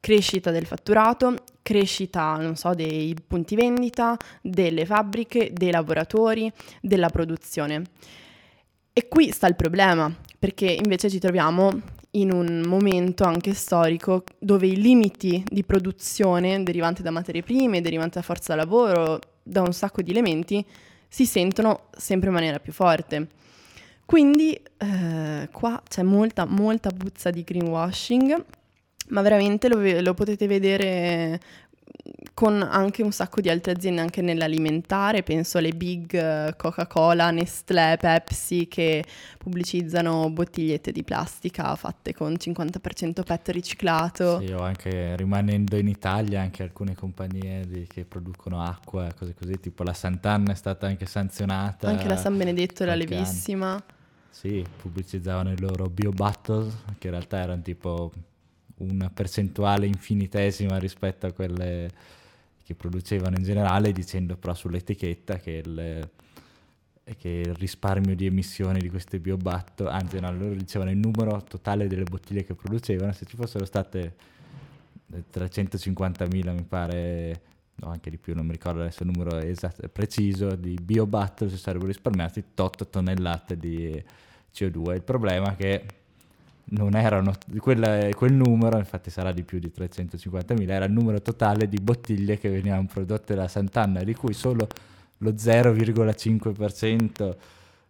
[0.05, 7.85] Crescita del fatturato, crescita, non so, dei punti vendita, delle fabbriche, dei lavoratori, della produzione.
[8.93, 14.67] E qui sta il problema, perché invece ci troviamo in un momento anche storico dove
[14.67, 20.03] i limiti di produzione derivanti da materie prime, derivanti da forza lavoro, da un sacco
[20.03, 20.63] di elementi,
[21.09, 23.27] si sentono sempre in maniera più forte.
[24.05, 28.45] Quindi eh, qua c'è molta, molta puzza di greenwashing,
[29.09, 31.41] ma veramente lo, lo potete vedere
[32.35, 38.67] con anche un sacco di altre aziende anche nell'alimentare, penso alle big Coca-Cola, Nestlé, Pepsi
[38.67, 39.05] che
[39.39, 44.41] pubblicizzano bottigliette di plastica fatte con 50% PET riciclato.
[44.41, 49.61] Sì, o anche rimanendo in Italia, anche alcune compagnie di- che producono acqua, cose così,
[49.61, 51.89] tipo la Sant'Anna è stata anche sanzionata.
[51.89, 53.25] Anche la San Benedetto era qualche anno.
[53.25, 53.83] levissima.
[54.31, 58.11] Sì, pubblicizzavano i loro bio bottles, che in realtà erano tipo
[58.77, 61.91] una percentuale infinitesima rispetto a quelle
[62.65, 66.11] che producevano in generale, dicendo però sull'etichetta che il,
[67.19, 71.43] che il risparmio di emissioni di queste bio bottle, anzi no, loro dicevano il numero
[71.45, 74.15] totale delle bottiglie che producevano, se ci fossero state
[75.13, 77.43] eh, 350.000 mi pare,
[77.77, 81.51] no anche di più, non mi ricordo adesso il numero esatto, preciso, di bio bottle
[81.51, 84.03] si sarebbero risparmiati 8 tonnellate di
[84.55, 84.95] CO2.
[84.95, 85.85] Il problema è che
[86.67, 91.69] non erano quella- quel numero, infatti sarà di più di 350.000, era il numero totale
[91.69, 94.67] di bottiglie che venivano prodotte da Sant'Anna, di cui solo
[95.19, 97.37] lo 0,5%,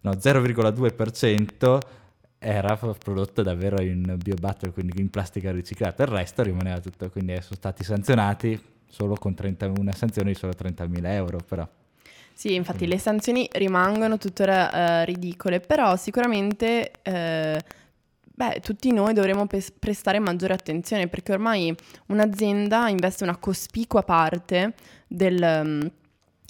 [0.00, 1.78] no 0,2%
[2.38, 7.56] era prodotto davvero in biobattle, quindi in plastica riciclata, il resto rimaneva tutto, quindi sono
[7.56, 11.66] stati sanzionati solo con 30 una sanzione di solo 30.000 euro, però.
[12.34, 17.60] Sì, infatti le sanzioni rimangono tuttora eh, ridicole, però sicuramente eh,
[18.34, 21.74] beh, tutti noi dovremmo pes- prestare maggiore attenzione perché ormai
[22.06, 24.74] un'azienda investe una cospicua parte
[25.06, 25.62] del...
[25.64, 25.86] mm,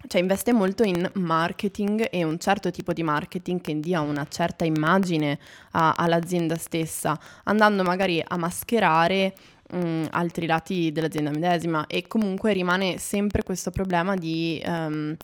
[0.06, 4.64] cioè investe molto in marketing e un certo tipo di marketing che dia una certa
[4.64, 5.38] immagine
[5.72, 9.34] a- all'azienda stessa, andando magari a mascherare
[9.74, 11.86] mm, altri lati dell'azienda medesima.
[11.86, 15.16] E comunque rimane sempre questo problema di ehm,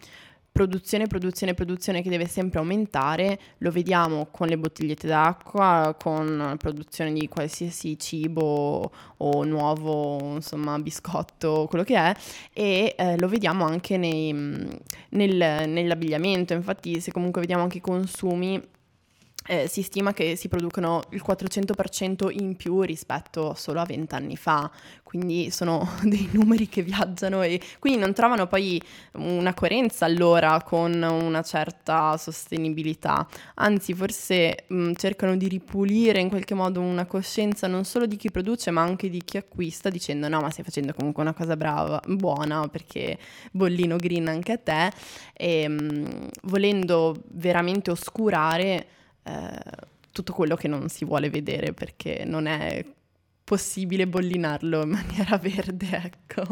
[0.61, 6.57] produzione, produzione, produzione che deve sempre aumentare, lo vediamo con le bottigliette d'acqua, con la
[6.57, 12.15] produzione di qualsiasi cibo o nuovo, insomma, biscotto, quello che è,
[12.53, 17.81] e eh, lo vediamo anche nei, mh, nel- nell'abbigliamento, infatti se comunque vediamo anche i
[17.81, 18.61] consumi
[19.51, 24.37] eh, si stima che si producono il 400% in più rispetto solo a 20 anni
[24.37, 24.71] fa,
[25.03, 28.81] quindi sono dei numeri che viaggiano e quindi non trovano poi
[29.15, 36.55] una coerenza allora con una certa sostenibilità, anzi forse mh, cercano di ripulire in qualche
[36.55, 40.41] modo una coscienza non solo di chi produce ma anche di chi acquista dicendo no
[40.41, 43.19] ma stai facendo comunque una cosa brava, buona perché
[43.51, 44.93] bollino green anche a te
[45.33, 48.99] e mh, volendo veramente oscurare
[49.31, 52.85] eh, tutto quello che non si vuole vedere perché non è
[53.45, 56.45] possibile bollinarlo in maniera verde, ecco.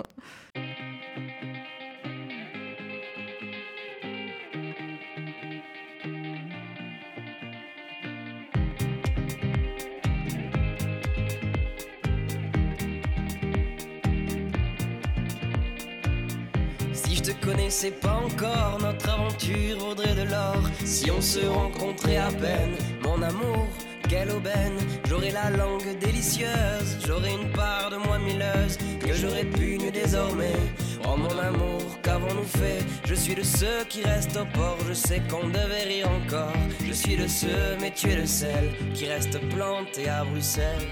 [17.49, 20.61] Connaissais pas encore, notre aventure vaudrait de l'or.
[20.85, 23.67] Si on se rencontrait à peine, mon amour,
[24.07, 24.77] quelle aubaine.
[25.09, 30.59] J'aurais la langue délicieuse, j'aurais une part de moi milleuse que j'aurais pu nu désormais.
[31.07, 32.85] Oh mon amour, qu'avons-nous fait?
[33.07, 36.53] Je suis de ceux qui restent au port, je sais qu'on devait rire encore.
[36.87, 40.87] Je suis de ceux, mais tu es le seul, qui reste planté à Bruxelles.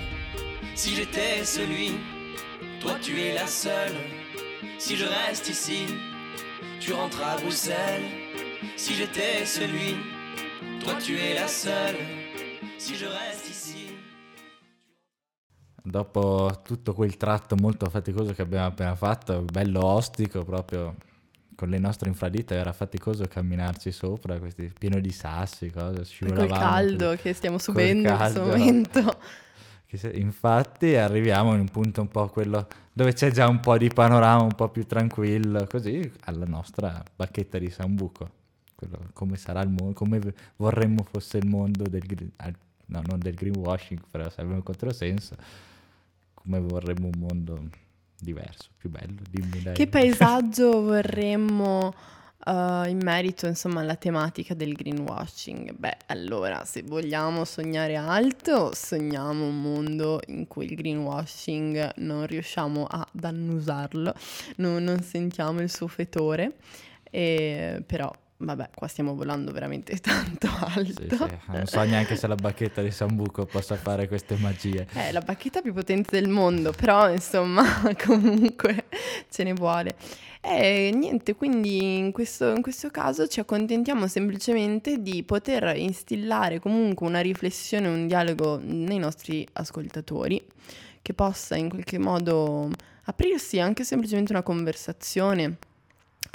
[0.74, 1.96] Si j'étais celui,
[2.80, 3.96] toi tu es la seule.
[4.78, 5.84] Si je reste ici,
[6.87, 8.05] tu rentres à Bruxelles.
[8.77, 9.96] Si j'étais celui,
[10.81, 11.97] toi tu es la seule.
[12.78, 13.95] Si je reste ici.
[15.82, 20.97] dopo tutto quel tratto molto faticoso che abbiamo appena fatto, bello ostico proprio
[21.55, 26.61] con le nostre infradite, era faticoso camminarci sopra, questi, pieno di sassi, cose, Col scivolavamo.
[26.61, 29.18] caldo che stiamo Col subendo in questo momento.
[30.14, 34.43] Infatti arriviamo in un punto un po' quello dove c'è già un po' di panorama
[34.43, 38.30] un po' più tranquillo, così alla nostra bacchetta di Sambuco.
[38.74, 40.20] Quello, come sarà il mondo, come
[40.57, 42.03] vorremmo fosse il mondo del
[42.87, 45.37] no, non del greenwashing, però sarebbe un controsenso.
[46.34, 47.68] Come vorremmo un mondo
[48.18, 49.74] diverso, più bello, dimmi dai.
[49.74, 51.95] Che paesaggio vorremmo
[52.47, 55.72] eh, in merito, insomma, alla tematica del greenwashing?
[55.74, 62.86] Beh, allora, se vogliamo sognare alto, sogniamo un mondo in cui il greenwashing non riusciamo
[62.86, 64.14] ad annusarlo,
[64.57, 66.57] non, non sentiamo il suo fetore,
[67.11, 71.03] e, però, vabbè, qua stiamo volando veramente tanto alto.
[71.03, 74.87] Sì, sì, Non so neanche se la bacchetta di Sambuco possa fare queste magie.
[74.93, 77.64] È la bacchetta più potente del mondo, però insomma
[78.05, 78.87] comunque
[79.28, 79.97] ce ne vuole.
[80.41, 87.07] E niente, quindi in questo, in questo caso ci accontentiamo semplicemente di poter instillare comunque
[87.07, 90.41] una riflessione, un dialogo nei nostri ascoltatori
[91.03, 92.70] che possa in qualche modo
[93.05, 95.59] aprirsi anche semplicemente una conversazione.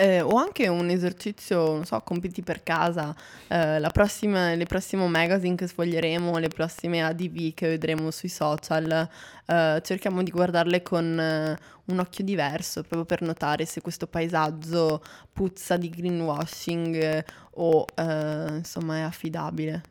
[0.02, 3.16] Eh, o anche un esercizio, non so, compiti per casa,
[3.48, 9.08] eh, la prossima, le prossime magazine che sfoglieremo, le prossime ADV che vedremo sui social,
[9.46, 15.04] eh, cerchiamo di guardarle con eh, un occhio diverso, proprio per notare se questo paesaggio
[15.32, 19.84] puzza di greenwashing o eh, insomma è affidabile.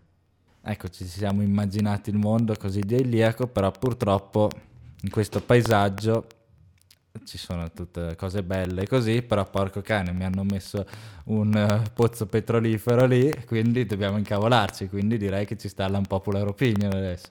[0.60, 4.50] Ecco, ci siamo immaginati il mondo così idilliaco, però purtroppo
[5.02, 6.26] in questo paesaggio
[7.24, 10.84] ci sono tutte cose belle così, però porco cane, mi hanno messo
[11.24, 16.92] un eh, pozzo petrolifero lì, quindi dobbiamo incavolarci, quindi direi che ci sta l'unpopular opinion
[16.92, 17.28] adesso.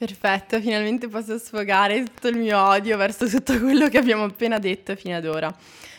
[0.00, 4.96] Perfetto, finalmente posso sfogare tutto il mio odio verso tutto quello che abbiamo appena detto
[4.96, 5.54] fino ad ora.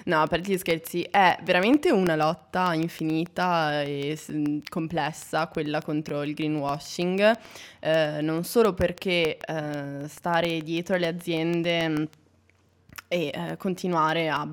[0.05, 4.17] No, per gli scherzi, è veramente una lotta infinita e
[4.67, 7.37] complessa quella contro il greenwashing,
[7.79, 12.09] eh, non solo perché eh, stare dietro alle aziende
[13.13, 14.45] e eh, continuare a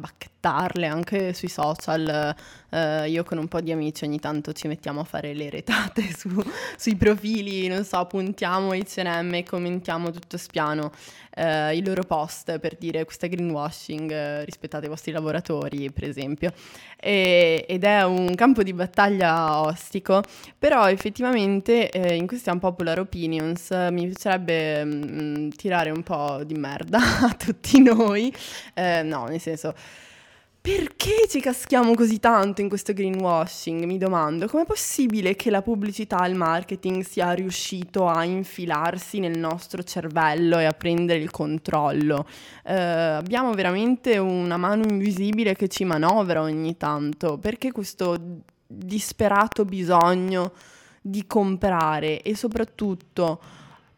[0.48, 2.34] bacchettarle anche sui social.
[2.70, 6.02] eh, io con un po' di amici ogni tanto ci mettiamo a fare le retate
[6.14, 6.42] su-
[6.76, 10.92] sui profili, non so, puntiamo H&M e commentiamo tutto spiano
[11.34, 16.04] eh, i loro post per dire questo è greenwashing, eh, rispettate i vostri lavoratori, per
[16.04, 16.52] esempio.
[17.00, 20.22] E- ed è un campo di battaglia ostico,
[20.58, 26.98] però effettivamente eh, in queste unpopular opinions mi piacerebbe mm, tirare un po' di merda
[27.28, 28.32] a tutti noi,
[28.74, 29.74] Eh, no, nel senso...
[30.68, 33.84] Perché ci caschiamo così tanto in questo greenwashing?
[33.84, 39.38] Mi domando, com'è possibile che la pubblicità e il marketing sia riuscito a infilarsi nel
[39.38, 42.26] nostro cervello e a prendere il controllo?
[42.66, 47.38] Eh, abbiamo veramente una mano invisibile che ci manovra ogni tanto.
[47.38, 48.18] Perché questo
[48.66, 50.52] disperato bisogno
[51.00, 53.40] di comprare e soprattutto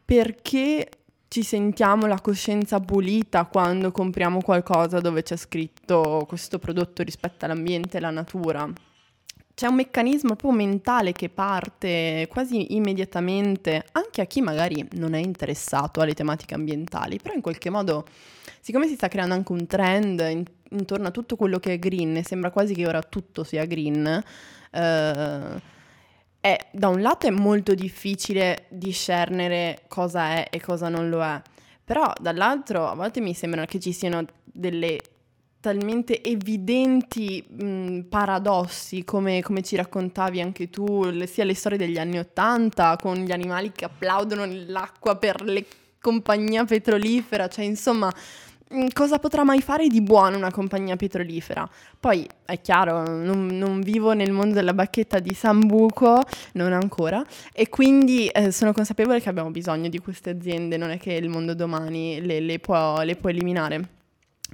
[0.04, 0.88] perché
[1.30, 7.98] ci sentiamo la coscienza pulita quando compriamo qualcosa dove c'è scritto questo prodotto rispetta l'ambiente
[7.98, 8.68] e la natura.
[9.54, 15.20] C'è un meccanismo proprio mentale che parte quasi immediatamente anche a chi magari non è
[15.20, 18.06] interessato alle tematiche ambientali, però in qualche modo,
[18.60, 22.16] siccome si sta creando anche un trend in- intorno a tutto quello che è green,
[22.16, 24.20] e sembra quasi che ora tutto sia green,
[24.72, 25.62] eh,
[26.40, 31.40] è, da un lato è molto difficile discernere cosa è e cosa non lo è,
[31.84, 34.98] però dall'altro a volte mi sembra che ci siano delle
[35.60, 41.98] talmente evidenti mh, paradossi come, come ci raccontavi anche tu, le- sia le storie degli
[41.98, 45.66] anni Ottanta con gli animali che applaudono nell'acqua per le
[46.00, 48.10] compagnia petrolifera, cioè insomma
[48.92, 51.68] cosa potrà mai fare di buono una compagnia petrolifera?
[51.98, 57.68] Poi è chiaro, non, non vivo nel mondo della bacchetta di Sambuco, non ancora, e
[57.68, 61.54] quindi eh, sono consapevole che abbiamo bisogno di queste aziende, non è che il mondo
[61.54, 63.88] domani le, le può, le può eliminare.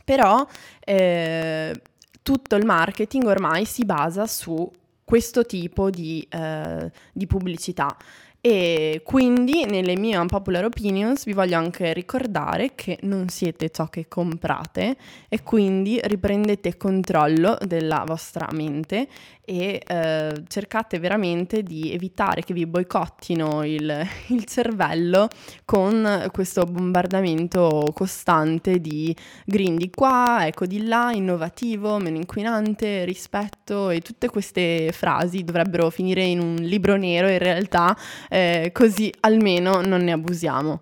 [0.05, 0.47] Però
[0.81, 1.75] eh,
[2.23, 4.71] tutto il marketing ormai si basa su
[5.05, 7.97] questo tipo di, eh, di pubblicità.
[8.41, 14.07] E quindi nelle mie unpopular opinions vi voglio anche ricordare che non siete ciò che
[14.07, 14.97] comprate
[15.29, 19.09] e quindi riprendete controllo della vostra mente
[19.47, 25.29] e eh, cercate veramente di evitare che vi boicottino il, il cervello
[25.65, 33.91] con questo bombardamento costante di green di qua, eco di là, innovativo, meno inquinante, rispetto
[33.91, 37.97] e tutte queste frasi dovrebbero finire in un libro nero in realtà,
[38.29, 40.81] eh, così almeno non ne abusiamo.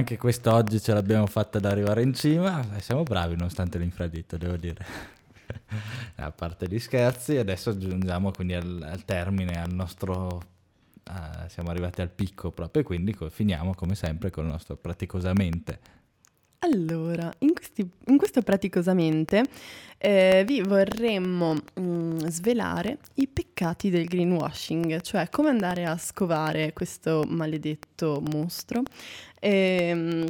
[0.00, 4.84] Anche quest'oggi ce l'abbiamo fatta ad arrivare in cima, siamo bravi nonostante l'infradito, devo dire.
[6.16, 10.40] A parte gli scherzi, adesso giungiamo quindi al, al termine, al nostro
[11.04, 14.76] eh, siamo arrivati al picco proprio e quindi co- finiamo come sempre con il nostro
[14.76, 15.78] praticosamente.
[16.60, 19.44] Allora, in, questi- in questo praticosamente
[20.02, 27.24] eh, vi vorremmo mm, svelare i peccati del greenwashing, cioè come andare a scovare questo
[27.28, 28.82] maledetto mostro.
[29.38, 30.26] Ehm,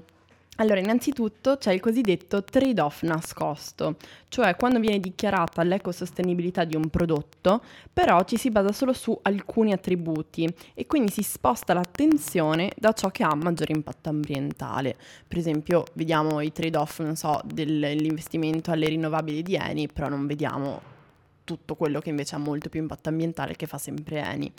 [0.61, 3.97] allora, innanzitutto c'è il cosiddetto trade-off nascosto,
[4.29, 9.73] cioè quando viene dichiarata l'ecosostenibilità di un prodotto, però ci si basa solo su alcuni
[9.73, 14.97] attributi e quindi si sposta l'attenzione da ciò che ha maggiore impatto ambientale.
[15.27, 20.99] Per esempio, vediamo i trade-off, non so, dell'investimento alle rinnovabili di Eni, però non vediamo
[21.51, 24.53] tutto quello che invece ha molto più impatto ambientale che fa sempre Eni.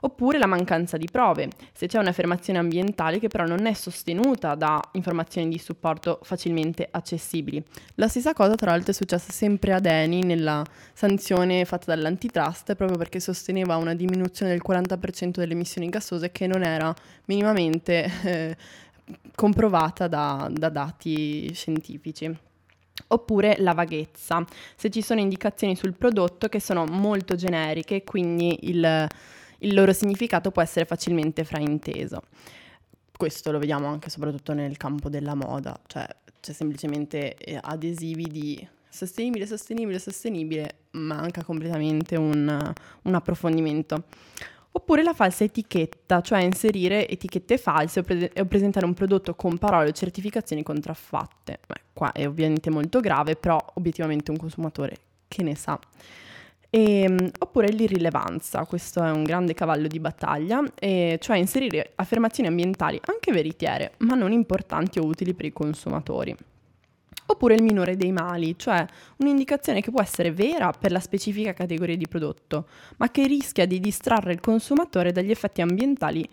[0.00, 4.80] Oppure la mancanza di prove, se c'è un'affermazione ambientale che però non è sostenuta da
[4.92, 7.62] informazioni di supporto facilmente accessibili.
[7.96, 12.96] La stessa cosa tra l'altro è successa sempre ad Eni nella sanzione fatta dall'antitrust proprio
[12.96, 16.94] perché sosteneva una diminuzione del 40% delle emissioni gassose che non era
[17.26, 18.56] minimamente eh,
[19.34, 22.47] comprovata da, da dati scientifici.
[23.10, 24.44] Oppure la vaghezza,
[24.76, 29.06] se ci sono indicazioni sul prodotto che sono molto generiche, quindi il,
[29.58, 32.22] il loro significato può essere facilmente frainteso.
[33.16, 36.06] Questo lo vediamo anche soprattutto nel campo della moda, cioè
[36.40, 44.04] c'è semplicemente eh, adesivi di sostenibile, sostenibile, sostenibile, manca completamente un, un approfondimento.
[44.78, 49.58] Oppure la falsa etichetta, cioè inserire etichette false o, pre- o presentare un prodotto con
[49.58, 51.58] parole o certificazioni contraffatte.
[51.66, 55.76] Beh, qua è ovviamente molto grave, però obiettivamente un consumatore che ne sa.
[56.70, 63.00] E, oppure l'irrilevanza, questo è un grande cavallo di battaglia, e cioè inserire affermazioni ambientali
[63.06, 66.36] anche veritiere, ma non importanti o utili per i consumatori.
[67.30, 68.86] Oppure il minore dei mali, cioè
[69.18, 72.66] un'indicazione che può essere vera per la specifica categoria di prodotto,
[72.96, 76.26] ma che rischia di distrarre il consumatore dagli effetti ambientali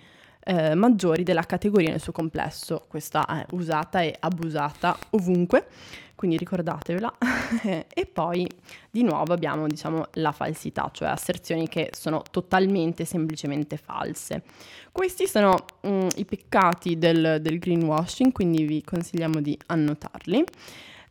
[0.47, 2.85] eh, maggiori della categoria nel suo complesso.
[2.87, 5.65] Questa è usata e abusata ovunque,
[6.13, 7.13] quindi ricordatevela.
[7.91, 8.47] e poi
[8.91, 14.43] di nuovo abbiamo diciamo la falsità, cioè asserzioni che sono totalmente semplicemente false.
[14.91, 20.43] Questi sono mm, i peccati del, del greenwashing, quindi vi consigliamo di annotarli.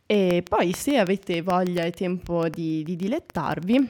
[0.07, 3.85] E poi se avete voglia e tempo di, di dilettarvi,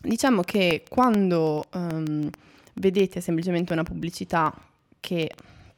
[0.00, 2.30] diciamo che quando um,
[2.74, 4.54] vedete semplicemente una pubblicità
[5.00, 5.30] che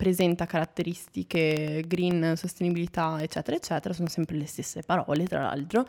[0.02, 5.86] presenta caratteristiche green, sostenibilità, eccetera, eccetera, sono sempre le stesse parole, tra l'altro.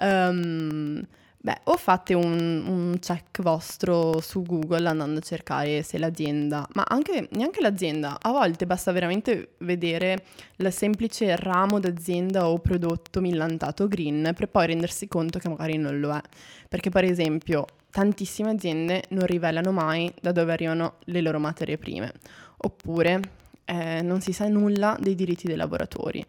[0.00, 1.04] Um,
[1.36, 6.84] beh, o fate un, un, check vostro su Google andando a cercare se l'azienda, ma
[6.86, 10.24] anche neanche l'azienda, a volte basta veramente vedere
[10.56, 15.98] il semplice ramo d'azienda o prodotto millantato green per poi rendersi conto che magari non
[15.98, 16.20] lo è.
[16.68, 22.12] Perché per esempio tantissime aziende non rivelano mai da dove arrivano le loro materie prime,
[22.62, 23.20] oppure
[23.64, 26.24] eh, non si sa nulla dei diritti dei lavoratori.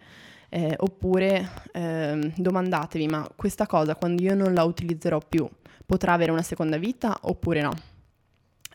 [0.53, 5.49] Eh, oppure eh, domandatevi, ma questa cosa quando io non la utilizzerò più
[5.85, 7.73] potrà avere una seconda vita oppure no?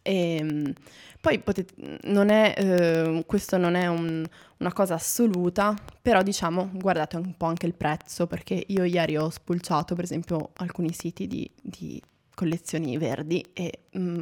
[0.02, 0.72] E, ehm,
[1.20, 4.24] poi potete, non è, eh, questo non è un,
[4.59, 9.28] una cosa assoluta, però diciamo guardate un po' anche il prezzo, perché io ieri ho
[9.30, 12.00] spulciato per esempio alcuni siti di, di
[12.34, 14.20] collezioni verdi e mm,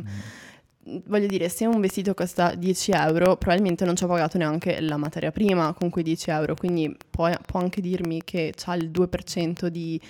[1.06, 4.96] voglio dire, se un vestito costa 10 euro, probabilmente non ci ho pagato neanche la
[4.96, 9.66] materia prima con quei 10 euro, quindi può, può anche dirmi che ha il 2%
[9.66, 10.00] di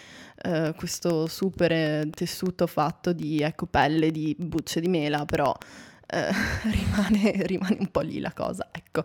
[0.42, 5.54] eh, questo super tessuto fatto di ecopelle, di bucce di mela, però
[6.06, 6.30] eh,
[6.70, 9.04] rimane, rimane, un po' lì la cosa, ecco.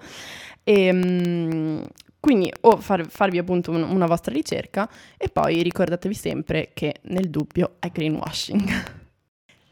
[0.63, 1.87] E, mh,
[2.19, 7.29] quindi o far, farvi appunto un, una vostra ricerca e poi ricordatevi sempre che nel
[7.29, 8.97] dubbio è greenwashing.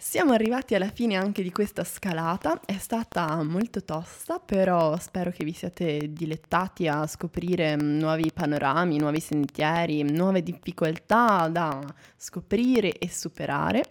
[0.09, 5.43] Siamo arrivati alla fine anche di questa scalata, è stata molto tosta, però spero che
[5.43, 11.83] vi siate dilettati a scoprire nuovi panorami, nuovi sentieri, nuove difficoltà da
[12.15, 13.83] scoprire e superare.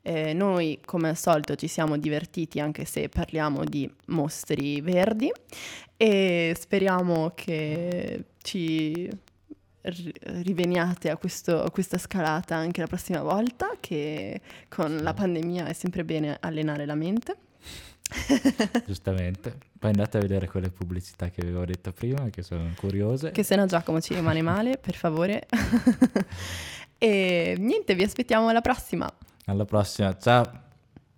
[0.00, 5.30] Eh, noi come al solito ci siamo divertiti anche se parliamo di mostri verdi
[5.98, 9.10] e speriamo che ci
[9.82, 15.72] riveniate a, questo, a, questa scalata anche la prossima volta, che con la pandemia è
[15.72, 17.36] sempre bene allenare la mente.
[18.86, 19.56] Giustamente.
[19.78, 23.30] Poi andate a vedere quelle pubblicità che avevo detto prima, che sono curiose.
[23.30, 25.46] Che se no Giacomo ci rimane male, per favore.
[26.98, 29.10] e niente, vi aspettiamo alla prossima.
[29.46, 30.68] Alla prossima, ciao.